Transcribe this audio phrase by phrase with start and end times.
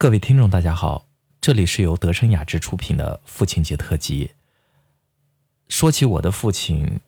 [0.00, 1.08] 各位听众，大家好，
[1.40, 4.30] 这里是由德生雅致出品的父亲节特辑。
[5.66, 7.00] 说起我的父亲，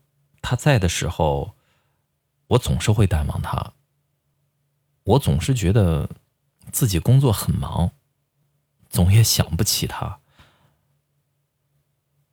[0.42, 1.54] 他在的时候，
[2.48, 3.74] 我总是会淡忘他。
[5.04, 6.10] 我总是觉得
[6.72, 7.92] 自己工作很忙，
[8.88, 10.18] 总也想不起他。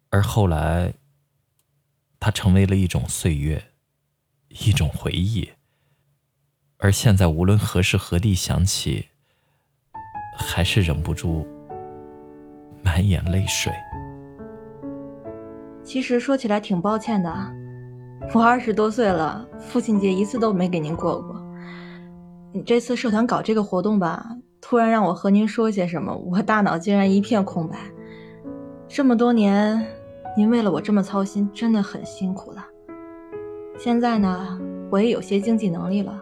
[0.10, 0.96] 而后来，
[2.20, 3.74] 他成为了一种岁月，
[4.48, 5.52] 一种回忆。
[6.78, 9.10] 而现在，无论何时何地想起。
[10.38, 11.46] 还是忍不住
[12.84, 13.74] 满眼泪水。
[15.84, 17.34] 其实说起来挺抱歉的，
[18.34, 21.42] 我二十多岁了，父亲节一次都没给您过过。
[22.52, 24.26] 你这次社团搞这个活动吧，
[24.62, 27.78] 突然让我和您说些什么，我大脑竟然一片空白。
[28.88, 29.86] 这么多年，
[30.36, 32.66] 您为了我这么操心，真的很辛苦了。
[33.78, 36.22] 现在呢，我也有些经济能力了，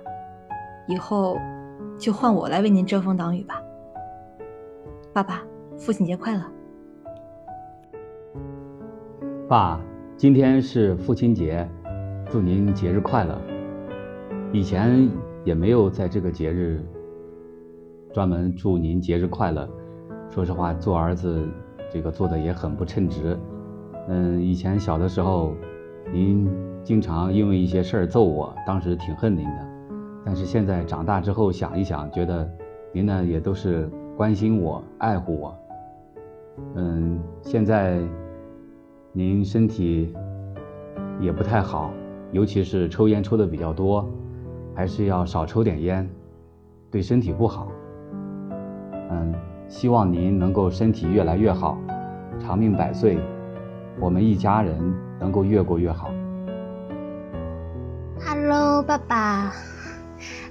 [0.88, 1.38] 以后
[1.97, 3.61] 就换我来为您遮风挡雨吧。
[5.15, 5.41] 爸爸，
[5.77, 6.41] 父亲节快乐！
[9.47, 9.80] 爸，
[10.17, 11.66] 今天是父亲节，
[12.30, 13.39] 祝您节日快乐。
[14.52, 15.09] 以前
[15.45, 16.83] 也没有在这个节日
[18.13, 19.66] 专门祝您节日快乐。
[20.30, 21.47] 说实话，做儿子
[21.89, 23.39] 这个做的也很不称职。
[24.09, 25.55] 嗯，以前小的时候，
[26.11, 26.45] 您
[26.83, 29.66] 经常因为一些事儿揍我，当时挺恨您的。
[30.25, 32.45] 但是现在长大之后想一想，觉得
[32.91, 33.89] 您呢也都是。
[34.16, 35.58] 关心我，爱护我。
[36.75, 37.99] 嗯，现在
[39.11, 40.16] 您身体
[41.19, 41.91] 也不太好，
[42.31, 44.09] 尤其是抽烟抽的比较多，
[44.73, 46.09] 还是要少抽点烟，
[46.89, 47.67] 对身体不好。
[49.11, 49.33] 嗯，
[49.67, 51.77] 希望您能够身体越来越好，
[52.39, 53.19] 长命百岁，
[54.00, 56.09] 我们一家人能够越过越好。
[58.25, 59.52] Hello，爸爸，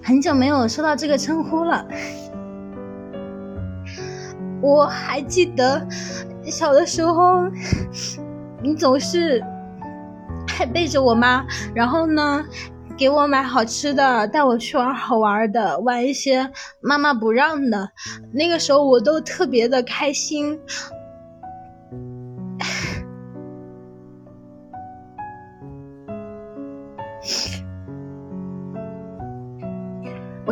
[0.02, 1.88] 很久没有收到这个称呼了。
[4.64, 5.86] 我还记得
[6.44, 7.44] 小的时候，
[8.62, 9.44] 你总是
[10.48, 11.44] 还背着我妈，
[11.74, 12.42] 然后呢，
[12.96, 16.50] 给我买好吃的，带我去玩好玩的，玩一些
[16.80, 17.90] 妈妈不让的。
[18.32, 20.58] 那个时候我都特别的开心。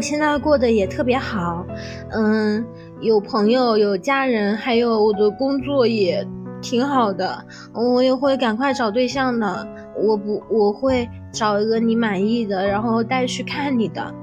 [0.03, 1.65] 现在过得也特别好，
[2.11, 2.67] 嗯。
[3.01, 6.25] 有朋友，有家人，还有我的工作也
[6.61, 7.45] 挺好的。
[7.75, 9.69] 我也会赶快找对象的。
[9.97, 14.15] 我不，我会找一个你满意的，然后带去看你的。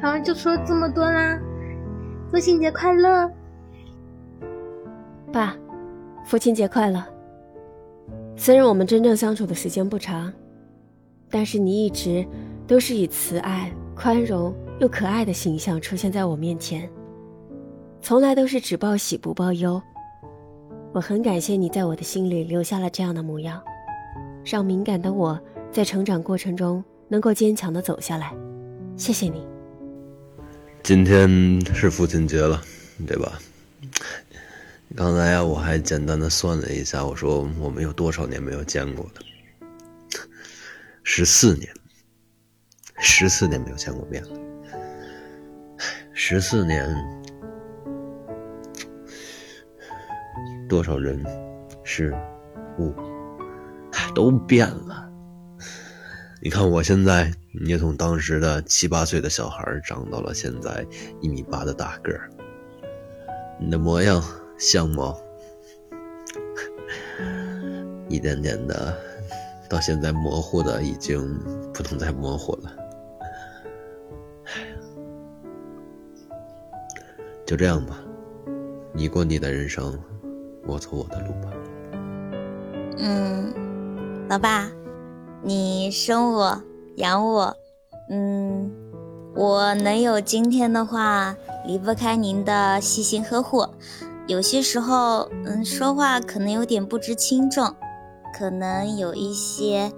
[0.00, 1.38] 然后就说这么多啦。
[2.30, 3.30] 父亲节快乐，
[5.30, 5.54] 爸！
[6.24, 7.04] 父亲节快乐。
[8.34, 10.32] 虽然我们真正相处的时间不长，
[11.30, 12.26] 但是你一直
[12.66, 16.88] 都是以慈爱、宽容又可爱的形象出现在我面前。
[18.02, 19.82] 从来都是只报喜不报忧，
[20.92, 23.60] 我很感谢你在我的心里留下了这样的模样，
[24.44, 25.40] 让敏感的我
[25.72, 28.32] 在成长过程中能够坚强的走下来。
[28.96, 29.44] 谢谢你。
[30.82, 31.28] 今天
[31.74, 32.62] 是父亲节了，
[33.06, 33.40] 对吧？
[34.94, 39.12] 刚才呀，我还简单的算了一下，我说我们有多少年没有见过了？
[41.02, 41.68] 十四年，
[43.08, 44.30] 十四年没有见过面了，
[46.12, 46.84] 十四年。
[50.68, 51.24] 多少人、
[51.84, 52.12] 事、
[52.80, 52.92] 物
[54.12, 55.08] 都变了。
[56.42, 57.32] 你看我现在，
[57.64, 60.84] 也从当时的七八岁的小孩长到了现在
[61.20, 62.28] 一米八的大个儿。
[63.60, 64.20] 你的模样、
[64.58, 65.16] 相貌，
[68.08, 68.98] 一点点的，
[69.70, 71.22] 到现在模糊的已经
[71.72, 72.76] 不能再模糊了。
[77.46, 77.96] 就这样吧，
[78.92, 79.96] 你过你的人生。
[80.66, 81.52] 我走我的路吧。
[82.98, 83.54] 嗯，
[84.28, 84.68] 老爸，
[85.42, 86.60] 你生我
[86.96, 87.56] 养我，
[88.10, 88.68] 嗯，
[89.36, 93.64] 我能有今天的话，离不开您的细心呵护。
[94.26, 97.72] 有些时候，嗯，说话可能有点不知轻重，
[98.36, 99.92] 可能有一些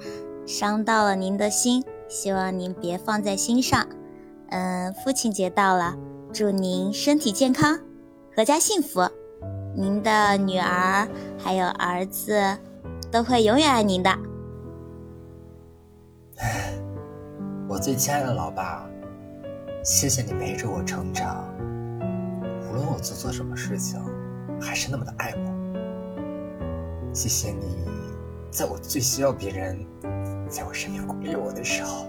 [0.46, 3.86] 伤到了您的心，希望您别放在心上。
[4.50, 5.96] 嗯，父亲节到了，
[6.32, 7.78] 祝您身体健康，
[8.36, 9.00] 阖家幸福。
[9.74, 11.08] 您的女儿
[11.38, 12.56] 还有儿子，
[13.10, 14.10] 都会永远爱您的。
[17.66, 18.86] 我最亲爱的老爸，
[19.82, 21.48] 谢谢你陪着我成长，
[22.70, 23.98] 无论我做错什么事情，
[24.60, 27.12] 还是那么的爱我。
[27.14, 27.84] 谢谢你，
[28.50, 29.84] 在我最需要别人
[30.48, 32.06] 在我身边鼓励我的时候，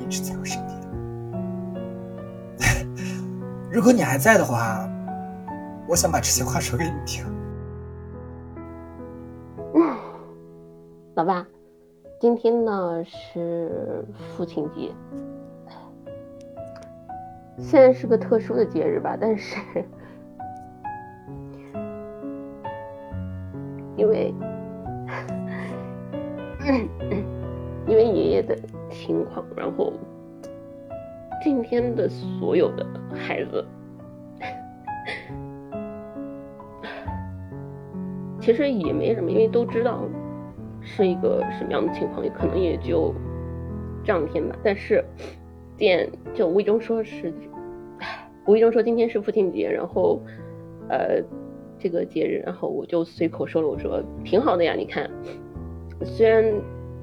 [0.00, 0.76] 一直在我身边。
[3.76, 4.88] 如果你还在的话，
[5.86, 7.26] 我想把这些话说给你听。
[11.14, 11.46] 老爸，
[12.18, 14.02] 今天呢是
[14.34, 14.90] 父亲节，
[17.58, 19.56] 虽然是个特殊的节日吧，但是
[23.94, 24.34] 因为
[27.86, 28.56] 因为爷爷的
[28.90, 29.92] 情况，然后
[31.46, 32.84] 今天的所有的
[33.14, 33.64] 孩子。
[38.40, 40.02] 其实也没什么，因为都知道
[40.80, 43.14] 是一个什么样的情况，也可能也就
[44.02, 44.56] 这两天吧。
[44.64, 45.04] 但是，
[45.76, 47.32] 见就无意中说是，
[48.48, 50.20] 无意中说今天是父亲节，然后，
[50.88, 51.22] 呃，
[51.78, 55.08] 这个节日，然后我就随口说了，我说挺好的呀，你看，
[56.02, 56.44] 虽然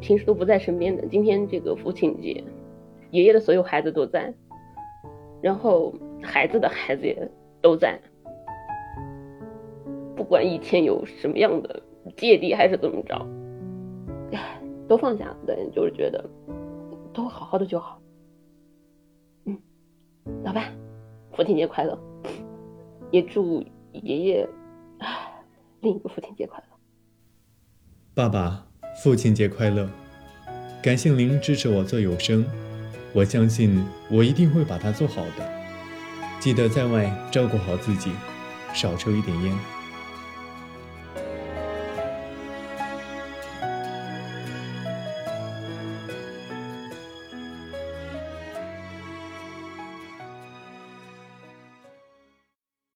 [0.02, 2.44] 平时都不在身边的，今天这个父亲节，
[3.14, 4.34] 爷爷的所有孩子都在，
[5.40, 5.94] 然后
[6.24, 7.30] 孩子的孩子也
[7.62, 8.00] 都在。
[10.16, 11.84] 不管以前有什么样的
[12.18, 13.16] 芥蒂还是怎么着，
[14.32, 16.28] 哎，都放下，对，就是觉得
[17.14, 18.02] 都好好的就好。
[19.46, 19.56] 嗯，
[20.44, 20.64] 老爸，
[21.34, 21.96] 父亲节快乐！
[23.12, 24.50] 也祝爷爷
[25.82, 26.66] 另一个父亲节快乐。
[28.16, 28.66] 爸爸，
[29.04, 29.88] 父亲节快乐！
[30.82, 32.44] 感谢您支持我做有声，
[33.14, 35.50] 我相信我一定会把它做好的。
[36.40, 38.12] 记得在外照顾好自己，
[38.74, 39.73] 少抽一点烟。